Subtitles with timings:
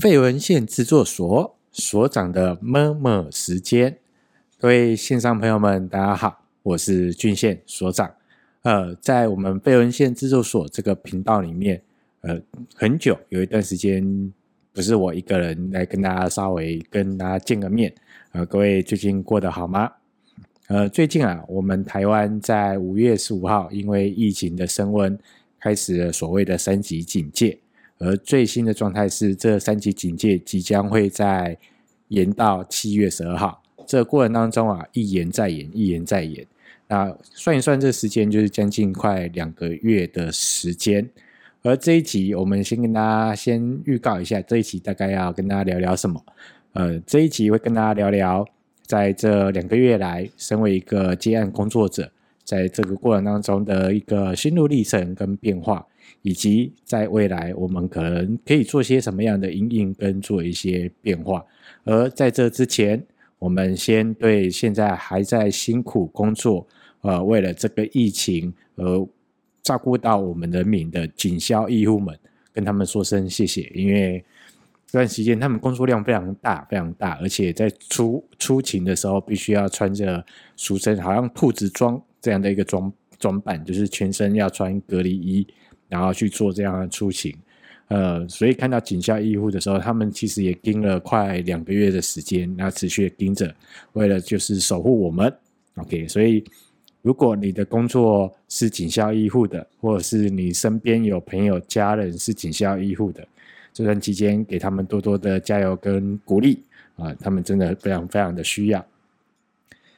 [0.00, 3.98] 废文献制作所所长的么么时间，
[4.58, 8.10] 各位线上朋友们，大家好，我是俊宪所长。
[8.62, 11.82] 呃，在我们废文献制作所这个频道里面，
[12.22, 12.40] 呃，
[12.74, 14.32] 很久有一段时间
[14.72, 17.94] 不是我一个人来跟大家稍微跟大家见个面。
[18.32, 19.92] 呃，各位最近过得好吗？
[20.68, 25.18] 呃，最近啊，我们台湾在五月十五号因为疫情的升温，
[25.60, 27.58] 开始了所谓的三级警戒。
[28.00, 31.56] 而最新的状态是，这三级警戒即将会在
[32.08, 33.62] 延到七月十二号。
[33.86, 36.46] 这过程当中啊，一延再延，一延再延。
[36.88, 41.08] 那算一算，这时间就是将近快两个月的时间。
[41.62, 46.24] 而这一集，我们先跟大家先预告一下，这一集大概要跟大家聊聊什么？
[46.72, 48.46] 呃，这一集会跟大家聊聊，
[48.86, 52.10] 在这两个月来，身为一个接案工作者，
[52.44, 55.86] 在这个过程当中的一个心路历程跟变化。
[56.22, 61.44] 以及在未来，我们可能可以做些什么样的因应跟做一些变化。
[61.84, 63.02] 而在这之前，
[63.38, 66.66] 我们先对现在还在辛苦工作，
[67.00, 69.08] 呃，为了这个疫情而
[69.62, 72.18] 照顾到我们人民的警消医护们，
[72.52, 73.62] 跟他们说声谢谢。
[73.74, 74.22] 因为
[74.86, 80.24] 这段时间他们工作量非常大，非常大，而且在出出勤的时候，必须要穿着
[80.56, 85.46] 俗称好像兔子装这样的一个装装扮，就是全身要穿隔离衣。
[85.90, 87.34] 然后去做这样的出勤，
[87.88, 93.52] 呃，所以看到警校医护的时候，他们其实也盯了快两个月的时间，然后持续的盯着，
[93.94, 95.30] 为了就是守护我们。
[95.74, 96.44] OK，所以
[97.02, 103.26] 如果你的工作是警校医护的，或者是你身边有朋友、家人是警校医护的，
[103.72, 106.62] 这段期间给他们多多的加油跟鼓励
[106.94, 108.86] 啊，他们真的非常非常的需要。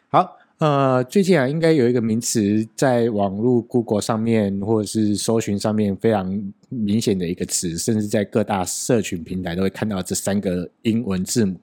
[0.09, 0.39] 好。
[0.63, 11.57] 呃，最近啊，应该有一个名词在网络 Google 上面或者是搜寻上面非常明显的一个词，甚至在各大社群平台都会看到这三个英文字母，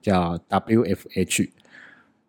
[0.00, 1.50] 叫 WFH。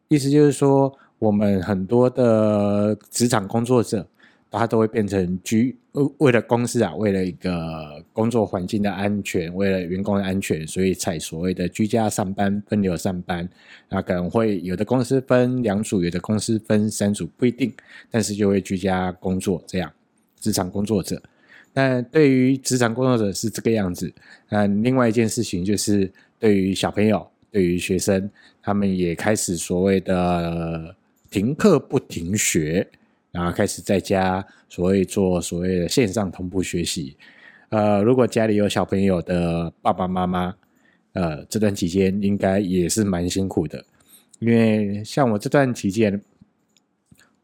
[0.09, 4.06] 意思就是说，我们很多的职场工作者。
[4.50, 5.75] 它都会变成居
[6.19, 13.47] 为了公司啊，为了一个工作环境的安全，为了员工的安全，所以才所谓的居家上班、分流上班。
[13.90, 17.74] 那可能会有的公司分两组，有的公司分三组，不一定，
[18.09, 19.91] 但是就会居家工作这样。
[20.40, 21.22] 职场工作者，
[21.74, 24.13] 那对于职场工作者是这个样子。
[24.50, 26.09] 那另外一件事情就是，
[26.40, 28.30] 对于小朋友、对于学生，
[28.62, 30.96] 他们也开始所谓的
[31.31, 32.88] 停课不停学。
[33.38, 37.16] 然后开始在家所谓做所谓的线上同步学习，
[37.70, 40.56] 呃，如果家里有小朋友的爸爸妈妈，
[41.14, 43.86] 呃，这段期间应该也是蛮辛苦的，
[44.40, 46.20] 因为像我这段期间，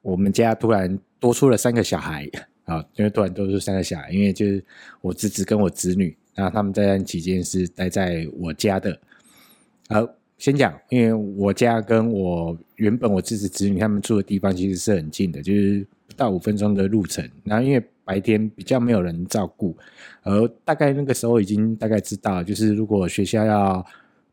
[0.01, 2.27] 我们家突然多出了三个小孩
[2.65, 4.65] 啊，因为突然多出三个小孩，因为就是
[5.01, 8.99] 我侄子跟我侄女，然后他们这段期间是待在我家的，
[9.89, 10.09] 好。
[10.37, 17.25] 先讲，因为我家跟我原本我自己子女他们住的地方其实是很近的，就是不到五分钟的路程。
[17.45, 19.77] 然后因为白天比较没有人照顾，
[20.23, 23.85] 而大概那个时候已经大概知道，就是如果学校要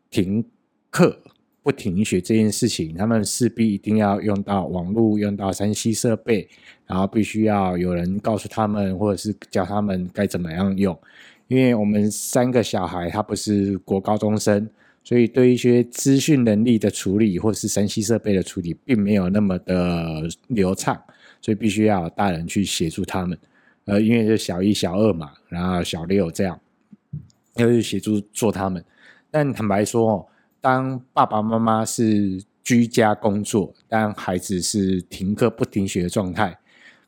[0.09, 0.43] 停
[0.89, 1.17] 课
[1.63, 6.49] 不停学这件事情，他们势必一定要用到网络，用到 3C 设备，
[6.87, 10.99] 然后必须要有人告诉他们，或者是教他们该怎么样用。
[11.47, 14.69] 因为我们三个小孩他不是国高中生。
[15.03, 21.01] 所以，对一些资讯能力的处理，或是 3C 设备的处理，并没有那么的流畅，
[21.41, 23.37] 所以必须要大人去协助他们。
[23.85, 26.59] 呃，因为是小一、小二嘛，然后小六这样，
[27.55, 28.83] 要去协助做他们。
[29.31, 30.27] 但坦白说，
[30.61, 36.59] 当爸爸妈妈是居家工作，当孩子是停课不停学的状态，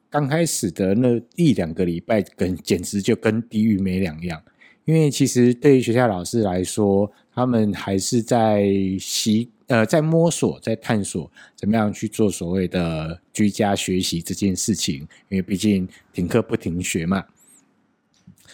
[0.10, 4.42] 刚开始的那一两个礼拜，跟简直就跟地狱没两样。
[4.86, 8.66] 因为其实对于学校老师来说，他们还是在
[9.00, 15.08] 习呃在摸索，在探索怎么样去做所谓的居家学习这件事情。
[15.30, 17.24] 因为毕竟停课不停学嘛，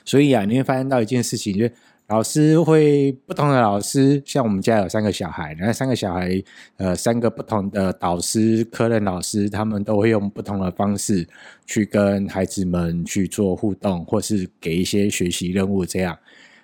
[0.06, 1.74] 所以啊，你会发现到一件事情，就是
[2.08, 6.42] 老师会不同的老师，像我们家有三个小孩，然后三个小孩
[6.78, 11.28] 呃三个不同的导师、科任老师，他们都会用不同的方式
[11.68, 16.18] 去跟孩子们去做互动，或是给一些学习任务这样。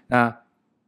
[0.07, 0.35] 那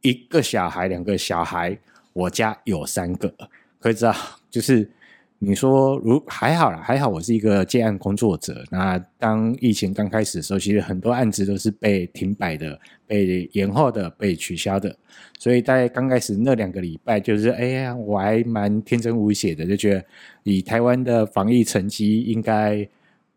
[0.08, 1.76] 一个小孩，两个小孩，
[2.14, 3.30] 我家有三个，
[3.78, 4.14] 可以知道，
[4.50, 4.90] 就是
[5.38, 8.64] 你说如还好啦，还好我是一个接案工作者。
[8.70, 14.96] 那当疫情刚开始的时候，其实很多案子都是被停摆的、被延后的、被取消的。
[15.38, 20.04] 所以在刚开始那两个礼拜，就是哎呀，我还蛮天真无邪的，就觉得
[20.42, 22.88] 以台湾的防疫成绩，应该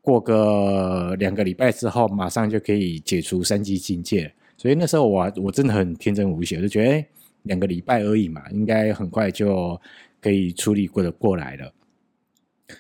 [0.02, 4.34] 过个两个礼拜之后，马上就可以解除三级警戒。
[4.62, 7.08] 所以那时候我我真的很天真无邪，就觉得，哎，
[7.42, 9.82] 两个礼拜而已嘛，应该很快就
[10.22, 11.74] 可以处理过的过来了。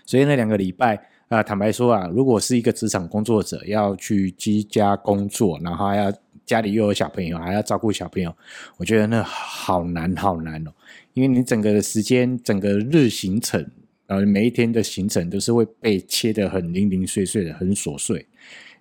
[0.05, 6.13] 所以那两个礼拜啊、坦白说啊，如果是一个职场工作者要去居家工作，然后要
[6.45, 8.31] 家里又有小朋友，还要照顾小朋友，
[8.77, 10.71] 我觉得那好难好难哦，
[11.15, 13.67] 因为你整个的时间，整个日行程。
[14.05, 18.27] 呃，每一天的行程都是会被切得很零零碎碎的，很琐碎。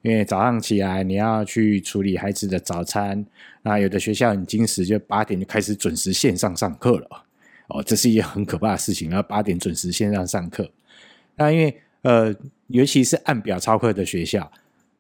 [0.03, 3.25] 因为早上起来你要去处理孩子的早餐，
[3.63, 7.25] 那有的学校很精实，就八点就开始准时线上上课了。
[7.69, 9.11] 哦，这是一件很可怕的事情。
[9.11, 10.71] 然后八点准时线上上课，
[11.37, 12.35] 那因为呃，
[12.69, 14.51] 尤其是按表操课的学校，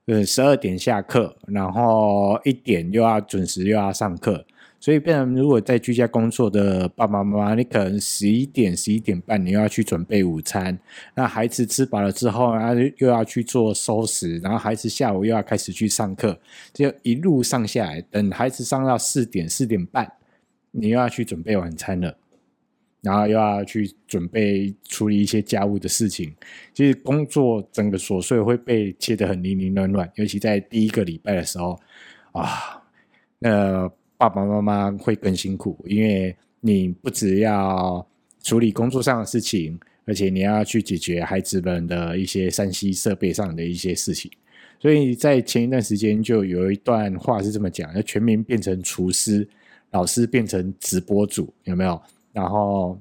[0.06, 4.44] 呃，十二点下课，然后一点又要准时又要上课。
[4.82, 10.78] 所以，变成如果在居家工作的爸爸妈妈，你可能十一点、十一点半你又要去准备午餐，
[11.14, 16.40] 那孩子吃饱了之后，然后又要去做收拾，然后孩子下午又要开始去上课，
[16.72, 20.10] 就一路上下来，等孩子上到四点、四点半，
[20.70, 22.16] 你又要去准备晚餐了，
[23.02, 26.34] 然后又要去准备处理一些家务的事情，
[26.72, 31.78] 其实工作整个琐碎会被切得很零零乱乱，尤其在第一个礼拜的时候，
[32.32, 32.82] 啊，
[33.40, 33.92] 那。
[34.20, 38.06] 爸爸妈妈会更辛苦，因为你不只要
[38.42, 44.30] 处理工作上的事情，而且你要去解决孩子们的一些 3C 设备上的一些事情。
[44.78, 49.48] 所以在前一段时间就有一段话是这么讲：要全民变成厨师，
[49.92, 51.98] 老师变成直播主，有没有？
[52.34, 53.00] 然后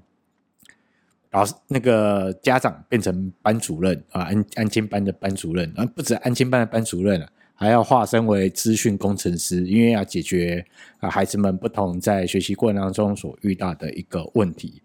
[1.32, 7.30] 老师那个家长变成班主任啊，安安亲班的班主任，啊，不止安亲班的班主任了。
[7.60, 10.66] 还要化身为资讯工程师，因为要解决
[11.00, 14.82] 啊孩子们不同在学习过程当中所遇到的一个问题。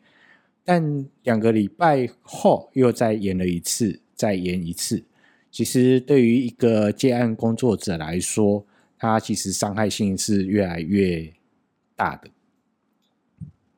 [0.65, 5.05] 但两个礼拜后又再延了一次，再延一次。
[5.53, 8.67] 其实对于一个接案工作者来说，
[8.99, 11.33] 他其实伤害性是越来越
[11.95, 12.29] 大的。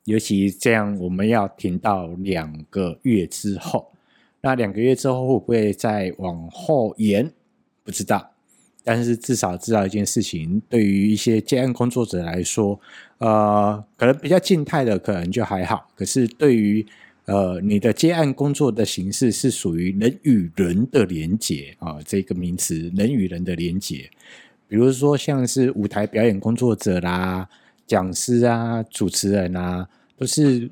[0.04, 3.92] 尤其这样，我们要停到两个月之后，
[4.40, 7.30] 那两个月之后会不会再往后延？
[7.84, 8.32] 不知道。
[8.88, 12.80] 但是至少知道一件事情，对于一些接案工作者来说，
[13.18, 15.88] 呃，可能比较静态的可能就还好。
[15.96, 16.86] 可是对于
[17.24, 24.08] 呃你的接案工作的形式是属于人与人的连结啊，这个名词，人与人的连结，
[24.68, 27.48] 比如说像是舞台表演工作者啦、
[27.88, 30.70] 讲师啊、主持人啊，都是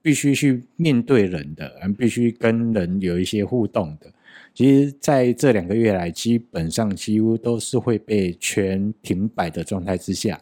[0.00, 4.10] 必须去面对人的，必须跟人有一些互动的。
[4.54, 10.40] 其实在这两个月来，基本上几乎都是会被全停摆的状态之下，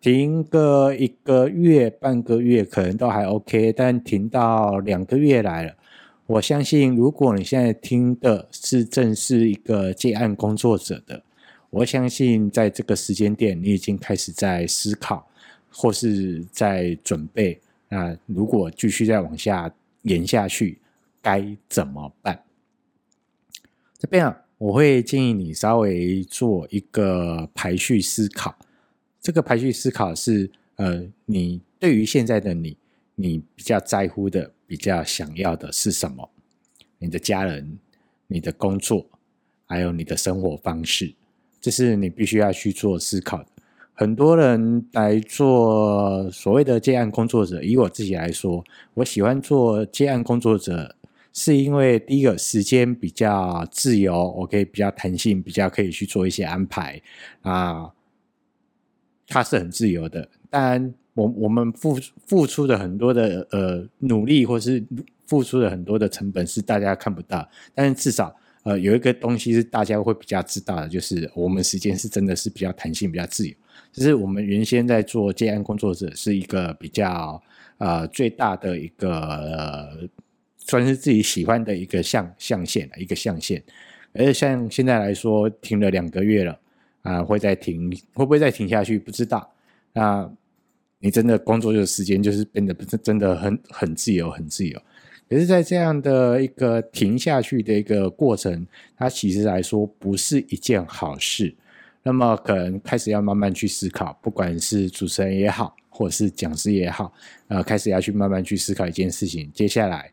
[0.00, 5.74] 停个一个月、半个月可能都还 OK，但停到两个月来了，
[6.26, 11.20] 我相信如果你现在听的是正是一个接案工作者的，
[11.70, 15.26] 我相信在这个时间点，你已经开始在思考
[15.68, 19.68] 或是在准备，那如果继续再往下
[20.02, 20.78] 延下去，
[21.20, 22.40] 该怎么办？
[24.00, 28.56] 这边啊，我会建议你稍微做一个排序思考。
[29.20, 32.78] 这个排序思考是，呃，你对于现在的你，
[33.14, 36.30] 你比较在乎的、比较想要的是什么？
[36.98, 37.78] 你的家人、
[38.26, 39.04] 你的工作，
[39.66, 41.12] 还有你的生活方式，
[41.60, 43.48] 这是你必须要去做思考的。
[43.92, 48.64] 很多人来做所谓的接案工作者，以我自己来说，
[48.94, 50.96] 我喜欢做接案工作者。
[51.32, 57.00] 是因为第一个时间比较自由，我可以比较弹性，比较可以去做一些安排
[57.42, 57.92] 啊，
[59.28, 60.28] 它是很自由的。
[60.50, 61.96] 当然，我我们付
[62.26, 64.84] 付出的很多的呃努力，或是
[65.24, 68.34] 付出的很多的成本是大家看不到，但是至少
[68.64, 73.54] 呃有一个东西是大家会比较知道的，就是我们时间是真的是比较弹性、比较自由。
[73.92, 77.40] 就是我们原先在做接案工作者是一个比较
[77.78, 79.08] 呃最大的一个。
[79.12, 80.08] 呃
[80.60, 83.62] 算是自己喜欢的一个象象限，一个象限。
[84.12, 86.58] 而且像现在来说，停了两个月了
[87.02, 88.98] 啊，会再停，会不会再停下去？
[88.98, 89.52] 不知道。
[89.92, 90.28] 那
[90.98, 94.82] 你真的工作的时间就是变得不是真的很很自由，很自由。
[95.28, 101.54] 可是，在这样的一个停下去的一个过程，它其实来说不是一件好事。
[102.02, 107.12] 那么，可能开始要慢慢去思考，不管是主持人也好，或者是讲师也好，
[107.46, 109.48] 呃，开始要去慢慢去思考一件事情。
[109.54, 110.10] 接下来。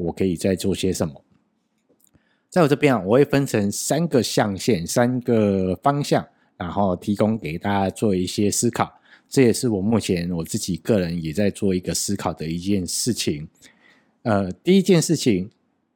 [0.00, 1.22] 我可以再做些什么？
[2.48, 6.26] 在我这边啊，我会分成三个象限、三个方向，
[6.56, 8.92] 然后提供给大家做一些思考。
[9.28, 13.46] 这也是我目前我自己个人也在做一个思考的一件事情。
[14.22, 15.48] 呃，第一件事情，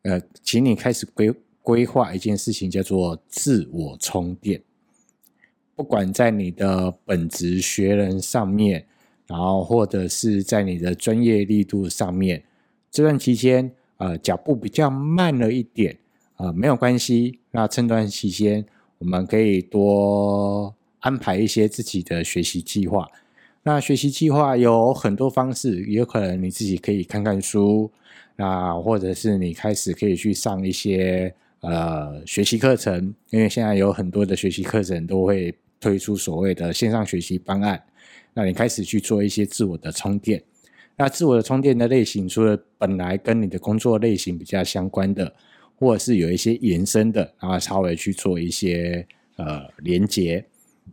[0.02, 4.62] 呃，请你开始规规划一件事情，叫做自我充电。
[5.74, 8.86] 不管在你的本职学人上面，
[9.26, 12.44] 然后或者是在你的专业力度上面，
[12.92, 15.96] 这段期间呃脚步比较慢了一点
[16.36, 17.38] 啊，呃，没有关系。
[17.50, 18.64] 那趁段期间，
[18.98, 23.08] 我们可以多安排一些自己的学习计划。
[23.62, 27.90] 那学习计划有很多方式，也有可能你自己可以看看书，
[28.36, 37.82] 那或者是你开始可以去上一些呃学习课程，因为现在有很多的学习课程都会推出所谓的线上学习方案。
[38.34, 40.42] 那你开始去做一些自我的充电，
[40.96, 45.34] 那自我的充电的类型，除了本来跟你的工作类型比较相关的，
[45.76, 50.44] 或者是有一些延伸的，然后稍微去做一些呃连接。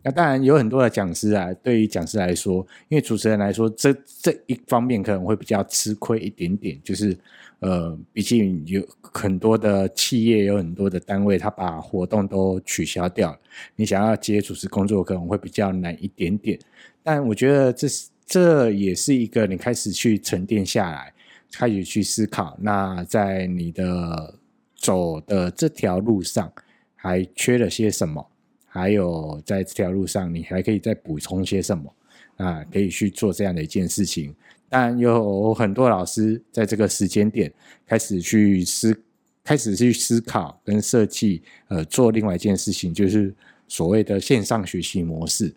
[0.02, 7.16] 那当然有很多的讲师啊，对于讲师来说，因为主持人来说，这这一方面可能会比较吃亏一点点，就是
[7.60, 13.38] 呃，毕竟有很多的企业，有很多的单位，他把活动都取消掉了，
[13.76, 16.58] 你想要接主持工作，可能会比较难一点点。
[17.02, 21.12] 但我觉得这是这也是一个你开始去沉淀下来，
[21.52, 24.34] 开始去思考，那在你的
[24.76, 26.50] 走的这条路上
[26.94, 28.26] 还缺了些什么？
[28.66, 31.94] 还有在这条路上，你还可以再补充些什么？
[32.38, 34.34] 啊，可以去做这样的一件事情。
[34.68, 37.52] 但有很多老师在这个时间点
[37.86, 38.98] 开始去思，
[39.44, 43.34] 开始去思考跟设计，呃，做另外一件事情，就是
[43.68, 45.54] 所谓的线上学习模式。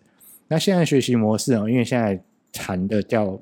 [0.48, 2.22] 那现在学习模式啊，因为现在
[2.56, 3.40] 谈的叫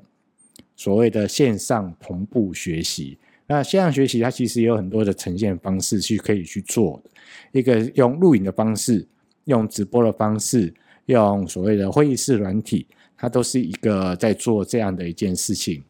[0.75, 3.17] 所谓的线上同步学习。
[3.47, 9.07] 那线上学习它其实有很多的呈现方式去可以去做的，一个用录影的方式，
[9.45, 10.73] 用直播的方式，
[11.05, 12.85] 用所谓的会议室软体，
[13.17, 15.81] 它都是一个在做这样的一件事情。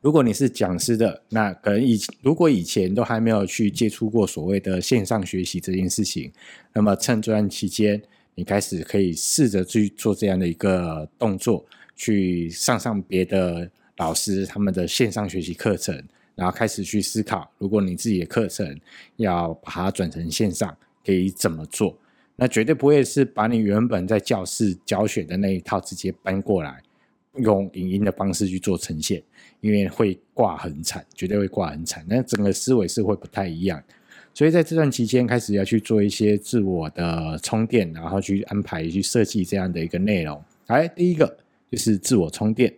[0.00, 6.32] 如果你是讲师的，那可能以如果以前都还没有去接触过所谓的线上学习这件事情，
[6.74, 8.02] 那么趁这段期间。
[8.34, 11.62] 你开始可以试着去做这样的一个动作，
[12.02, 15.96] 去上上别的老师他们的线上学习课程，
[16.34, 18.76] 然后开始去思考，如果你自己的课程
[19.18, 21.96] 要把它转成线上，可以怎么做？
[22.34, 26.82] 那绝对不会是把你原本在教室教学的那一套直接搬过来，
[27.36, 29.22] 用影音的方式去做呈现，
[29.60, 32.04] 因为会挂很惨，绝对会挂很惨。
[32.08, 33.80] 那整个思维是会不太一样。
[34.34, 40.42] 所以在这段期间，开始要去做一些自我的充电，然后去安排、去设计这样的一个内容。
[40.66, 41.36] 来，第一个
[41.72, 42.74] 就是自我充电。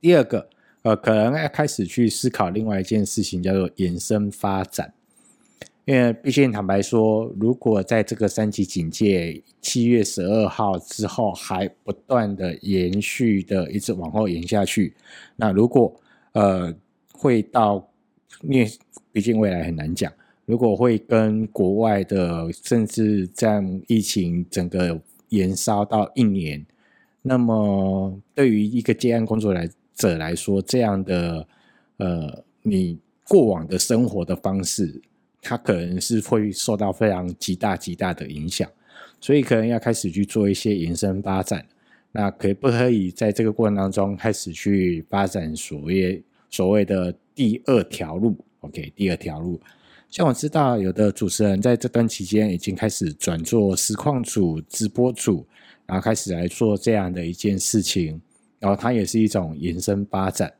[0.00, 0.48] 第二个，
[0.80, 4.94] 呃，可能要开始去思考另外一件事情，叫做延伸发展。
[5.84, 14.94] 因为毕竟坦白说，如果在这个三级警戒七月十二号之后还不断的延续的一直往后延下去，
[15.36, 15.94] 那如果
[16.32, 16.74] 呃
[17.12, 17.86] 会到
[18.40, 18.70] 因为
[19.12, 20.10] 毕竟未来很难讲，
[20.46, 24.98] 如果会跟国外的，甚至这样疫情整个
[25.28, 26.64] 延烧到一年，
[27.26, 31.48] 那么对于一个接案工作来者来说，这样的
[31.96, 35.00] 呃，你过往的生活的方式，
[35.40, 38.68] 它可能是会受到非常极大极大的影响，
[39.20, 41.64] 所以可能要开始去做一些延伸发展。
[42.12, 49.58] 那可不可以在这个过程当中开始去发展所谓所谓的第二条路？OK，第二条路，
[50.10, 55.46] 像我知道有的主持人在这段期间已经开始转做实况组、直播组，
[55.86, 58.20] 然后开始来做这样的一件事情，
[58.58, 60.54] 然后它也是一种延伸发展。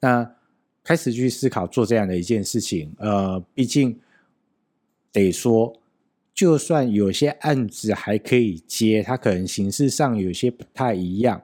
[0.00, 0.34] 那
[0.84, 3.98] 开始去思考做这样的一件事情，呃，毕竟
[5.10, 5.80] 得说，
[6.32, 11.42] 就算有些案子还可以接，它可能形式上有些不太一样。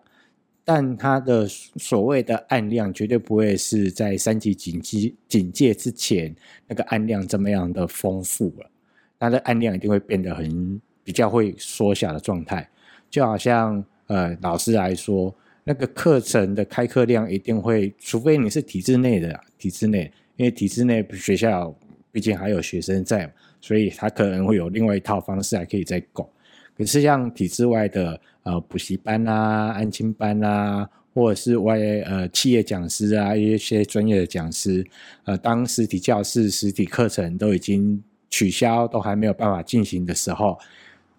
[0.65, 6.33] 但它的所谓的案量绝对不会是在三级警戒警戒之前
[6.69, 8.71] 那个案量这么样的丰富了，
[9.19, 12.69] 它的案量一定会变得很比较会缩小的状态。
[13.11, 21.75] 就好像呃老师来说，那个课程的开课量一定会，除非你是体制内的体制内，因为体制内学校
[22.11, 26.29] 毕竟还有学生在，所以他可能会有另外一套方式还可以再搞。
[26.77, 28.21] 可是像体制外的。
[28.45, 34.85] 呃，补习班啊，安亲班啊，或者是外呃企业讲师啊，一些专业的讲师，
[35.23, 40.59] 呃，当实体教室、实体课程都已经取消，都还没有办法进行的时候，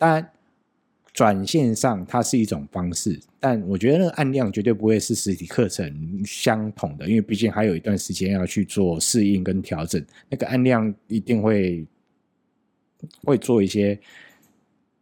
[0.03, 0.31] 当然
[1.13, 11.87] 转线上它是一种方式，但我觉得那个案量绝对不会是实体课程相同的，因为毕竟还有一段时间要去做适应跟调整，那个案量一定会
[13.23, 13.97] 会做一些。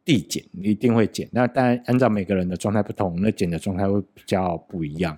[0.04, 5.16] 递减一定会减，那当然按照每个人的状态不同，那减的状态会比较不一样。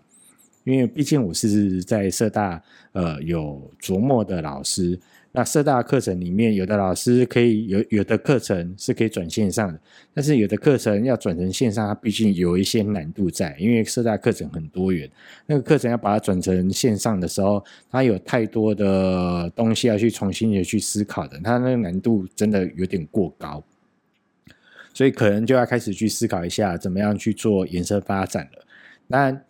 [0.65, 2.61] 因为毕竟我是在社大
[2.91, 4.99] 呃有琢磨的老师，
[5.35, 9.79] 那社大课程里面，有的老师可以有有的课程是可以转线上的，
[10.13, 15.09] 但是有的课程要转成线上，它毕竟有一些难度在，因为社大课程很多元，
[15.47, 23.63] 那个课程要把它转成线上的时候，它有太多的东西要去重新的去思考的，它那个难度真的有点过高，
[24.93, 28.65] 所以可能就要开始去思考一下，怎么样去做延伸发展了。
[29.07, 29.41] 那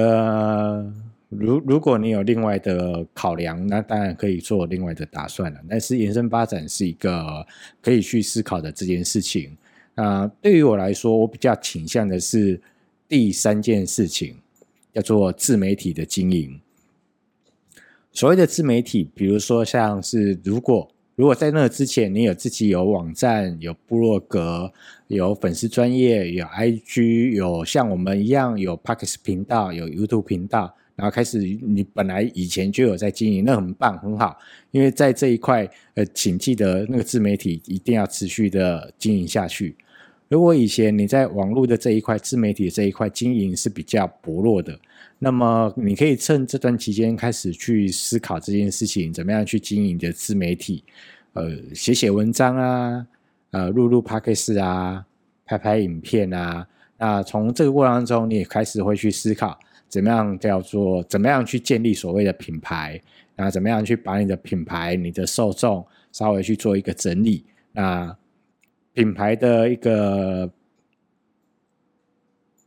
[0.00, 0.94] 呃。
[1.38, 5.60] 如如果你有另外的考量，那当然可以做另外的打算了。
[5.68, 7.46] 但是延伸发展是一个
[7.80, 9.56] 可以去思考的这件事情。
[9.94, 12.60] 啊、对于我来说，我比较倾向的是
[13.08, 14.36] 第三件事情，
[14.92, 16.60] 叫做自媒体的经营。
[18.12, 24.72] 所谓的自媒体，比如说像是如果如果在那之前你有自己有网站、有部落格、
[25.08, 30.74] 有粉丝专业、有 IG、有像我们一样有 Podcast 频道、有 YouTube 频道。
[30.94, 34.38] 然后开始，你本来以前就有在经营，那很棒，很好。
[34.70, 39.74] 因为在这一块，呃，请记得那个自媒体一定要持续的经营下去。
[40.28, 44.78] 如果以前你在网络的这一块，自媒体的这一块经营是比较薄弱的，
[45.18, 50.84] 那么你可以趁这段期间开始去思考这件事情，怎么样去经营你的自媒体，
[51.32, 53.06] 呃，写写文章啊，
[53.50, 55.04] 呃，录录 p o c a s t 啊，
[55.44, 56.66] 拍拍影片啊。
[56.98, 59.58] 那从这个过程当中，你也开始会去思考。
[59.92, 62.98] 怎么样叫做怎么样去建立所谓的品牌？
[63.36, 67.44] 那怎么样去把你的品牌、你的受众稍微去做一个整理？
[67.72, 68.16] 那
[68.94, 70.50] 品牌的一个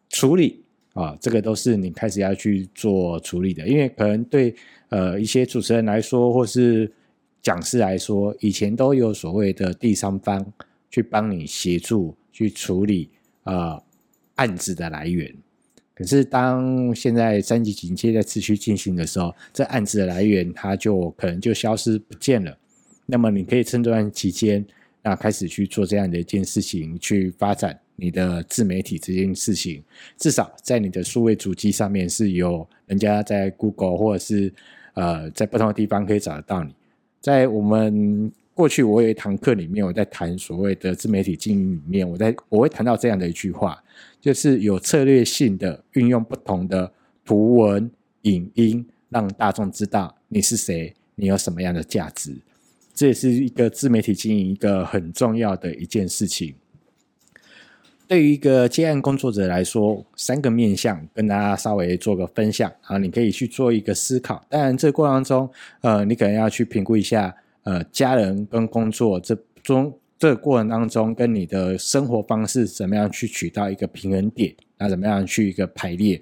[0.09, 0.63] 处理
[0.93, 3.67] 啊，这个都是你开始要去做处理的。
[3.67, 4.55] 因为可能对
[4.89, 6.93] 呃一些主持人来说，或是
[7.41, 10.45] 讲师来说，以前都有所谓的第三方
[10.91, 13.09] 去帮你协助去处理
[13.45, 13.81] 呃
[14.35, 15.35] 案子的来源。
[15.95, 22.57] 可是，当现在三级警戒在持续进行的时候，这案子的来源它就可能就消失不见了。
[23.05, 24.65] 那么，你可以趁这段期间，
[25.01, 29.81] 那开始去做这样的一件事情，去发展你的自媒体这件事情。
[30.17, 34.53] 至少在你的数位主机上面是有人家在 Google 或者是
[34.95, 36.75] 呃在不同的地方可以找得到你。
[37.21, 43.83] 在我们过去，我有一堂课里面，我在谈所谓的自媒体经营里面，我在我会谈到这样的一句话。
[44.21, 46.91] 就是有策略性的运用不同的
[47.25, 47.91] 图文、
[48.21, 52.33] 影音，让大众知道你是谁，你有什么样的价值。
[52.93, 56.55] 这也是一个自媒体经营一个很重要的一件事情。
[58.07, 64.45] 对于一个接案工作者来说，三个面向跟大家稍微做个分享啊，你可以去做一个思考。
[64.49, 65.49] 当然，这个过程中，
[65.81, 67.35] 呃，你可能要去评估一下，
[67.65, 69.99] 呃，家人跟工作这中。
[70.17, 74.55] 这个过程当中，跟你的生活方式怎么样去取到一个平衡点？
[74.77, 76.19] 那怎么样去一个排列？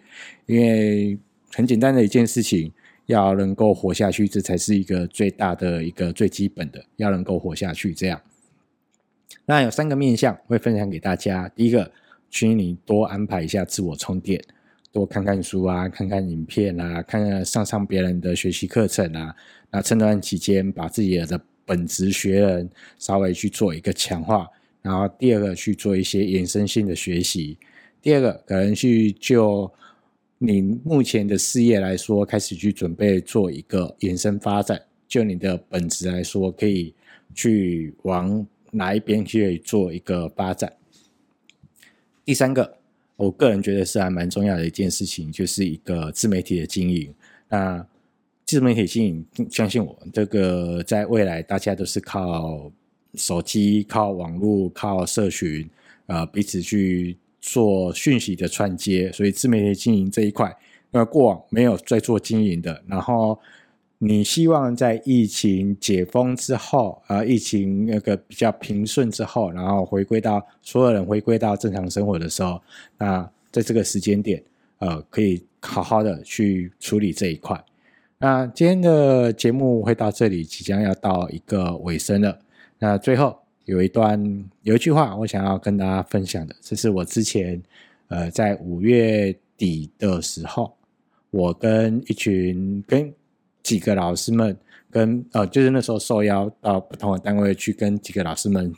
[0.48, 1.18] 因为
[1.54, 2.74] 很简单的一件事情，
[3.06, 7.94] 要能够活下去，这才是一个最大的一个最基本的，要能够活下去。
[7.94, 8.20] 这样，
[9.46, 11.48] 那有三个面向会分享给大家。
[11.50, 11.92] 第一个，
[12.32, 14.42] 请你多安排一下自我充电，
[14.92, 19.36] 多看看书啊，看看影片啊，看看上上别人的学习课程啊。
[19.74, 24.48] 那趁这段期间，把自己的本职学人稍微去做一个强化，
[24.84, 27.58] 然后第二个去做一些延伸性的学习，
[28.00, 29.72] 第二个可能去就
[30.38, 34.80] 你目前的事业来说，开始去准备做一个延伸发展。
[35.08, 36.94] 就你的本职来说，可以
[37.34, 40.72] 去往哪一边去做一个发展。
[42.24, 42.78] 第三个，
[43.16, 47.14] 我个人觉得是还蛮重要的一件事情，就是一个自媒体的经营。
[47.50, 47.86] 那
[48.54, 52.72] 自媒体经营，相信我，这个在未来大家都是靠
[53.16, 55.68] 手机、靠网络、靠社群，
[56.06, 59.12] 呃，彼此去做讯息的串接。
[59.12, 60.56] 所以自媒体经营这一块，
[60.92, 63.40] 呃，过往没有在做经营的，然后
[63.98, 72.62] 你希望在疫情解封之后，呃，疫情那个比较平顺之后，然后回归到所有人回归到正常生活的时候，
[73.00, 74.44] 那在这个时间点，
[74.78, 77.60] 呃，可以好好的去处理这一块。
[78.24, 82.40] 那今天的节目会到这里，即将要到一个尾声了。
[82.80, 84.18] 那最后有一段
[84.62, 87.62] 有一句话，我想要跟大家分享的，这是我之前
[88.08, 90.74] 呃在五月底的时候，
[91.32, 93.14] 我跟一群跟
[93.62, 94.56] 几个老师们
[94.90, 98.74] 跟呃就是那时候受邀到不同的单位去跟几个老师们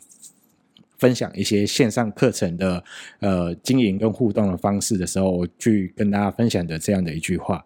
[0.98, 2.84] 分享一些线上课程的
[3.20, 7.64] 呃经营跟互动的方式的时候，我去跟大家分享的这样的一句话。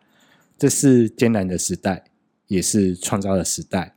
[0.59, 2.03] 这是艰难的时代，
[2.47, 3.95] 也是创造的时代。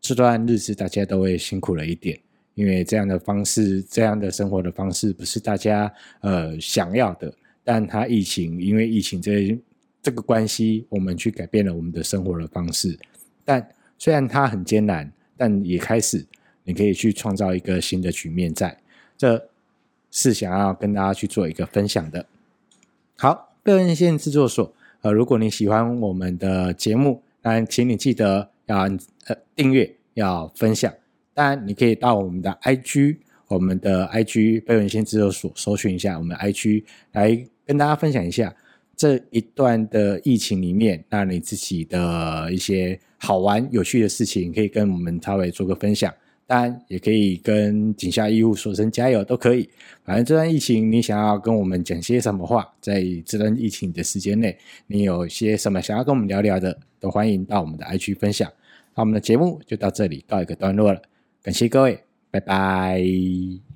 [0.00, 2.16] 这段日子大家都会辛苦了一点，
[2.54, 7.34] 因为这样的方式、这样的生活的方式不是大家呃想要的。
[7.64, 9.58] 但它疫情，因为疫情这
[10.00, 12.96] 这个关系，我们去改变了我们的生活的方式。
[13.44, 13.66] 但
[13.98, 16.24] 虽然它很艰难，但也开始
[16.62, 18.78] 你可以去创造一个新的局面在，
[19.16, 19.48] 这
[20.12, 22.24] 是想要跟大家去做一个分享的。
[23.16, 24.72] 好，贝文献制作所，
[25.04, 28.78] 呃，如果你喜欢我们的节目，当然请你记得要
[29.26, 30.90] 呃订阅，要分享。
[31.34, 38.56] 当然，你可以到我们的 IG，我们的 IG 贝文献制作所搜寻一下我们 IG，来跟大家分享一下
[38.96, 46.10] 这一段的疫情里面，那你自己的一些好玩有趣的事情，可以跟我们稍微做个分享。
[46.46, 49.68] 当然，也可以跟警校医护说声加油，都可以。
[50.04, 58.50] 反正这段疫情，你想要跟我们讲些什么话，在这段疫情的时间内，你有些什么想要跟我们聊聊的，都欢迎到我们的 IG 分享。
[58.94, 61.00] 那我们的节目就到这里告一个段落了。
[61.42, 61.98] 感谢各位，
[62.30, 63.73] 拜拜。